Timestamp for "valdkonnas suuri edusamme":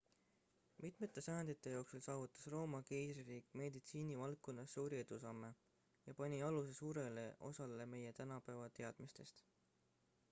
4.23-5.53